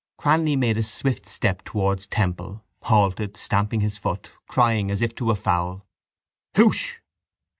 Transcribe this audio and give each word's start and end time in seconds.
Cranly 0.19 0.55
made 0.57 0.79
a 0.79 0.81
swift 0.81 1.27
step 1.27 1.63
towards 1.63 2.07
Temple, 2.07 2.65
halted, 2.81 3.37
stamping 3.37 3.81
his 3.81 3.99
foot, 3.99 4.31
crying 4.47 4.89
as 4.89 5.03
if 5.03 5.13
to 5.13 5.29
a 5.29 5.35
fowl: 5.35 5.85
—Hoosh! 6.55 6.95